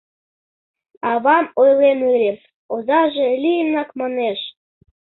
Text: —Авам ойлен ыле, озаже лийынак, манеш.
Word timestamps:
—Авам 1.11 1.45
ойлен 1.61 1.99
ыле, 2.11 2.31
озаже 2.73 3.27
лийынак, 3.43 3.89
манеш. 3.99 4.39